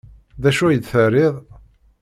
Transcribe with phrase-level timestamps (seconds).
[0.41, 1.35] D acu ay d-terriḍ?